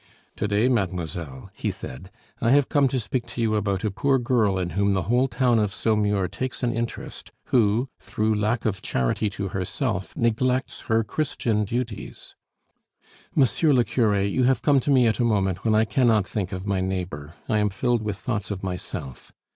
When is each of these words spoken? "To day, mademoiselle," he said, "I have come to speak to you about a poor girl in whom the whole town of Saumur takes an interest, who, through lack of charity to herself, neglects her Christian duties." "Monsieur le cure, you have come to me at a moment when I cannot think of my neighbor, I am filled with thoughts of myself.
"To 0.37 0.47
day, 0.47 0.67
mademoiselle," 0.67 1.51
he 1.53 1.69
said, 1.69 2.09
"I 2.41 2.49
have 2.49 2.69
come 2.69 2.87
to 2.87 2.99
speak 2.99 3.27
to 3.27 3.41
you 3.43 3.53
about 3.53 3.83
a 3.83 3.91
poor 3.91 4.17
girl 4.17 4.57
in 4.57 4.71
whom 4.71 4.93
the 4.95 5.03
whole 5.03 5.27
town 5.27 5.59
of 5.59 5.71
Saumur 5.71 6.27
takes 6.27 6.63
an 6.63 6.73
interest, 6.73 7.31
who, 7.53 7.87
through 7.99 8.33
lack 8.33 8.65
of 8.65 8.81
charity 8.81 9.29
to 9.29 9.49
herself, 9.49 10.17
neglects 10.17 10.81
her 10.89 11.03
Christian 11.03 11.65
duties." 11.65 12.33
"Monsieur 13.35 13.73
le 13.73 13.83
cure, 13.83 14.19
you 14.23 14.43
have 14.45 14.63
come 14.63 14.79
to 14.79 14.89
me 14.89 15.05
at 15.05 15.19
a 15.19 15.23
moment 15.23 15.63
when 15.63 15.75
I 15.75 15.85
cannot 15.85 16.27
think 16.27 16.51
of 16.51 16.65
my 16.65 16.79
neighbor, 16.81 17.35
I 17.47 17.59
am 17.59 17.69
filled 17.69 18.01
with 18.01 18.17
thoughts 18.17 18.49
of 18.49 18.63
myself. 18.63 19.31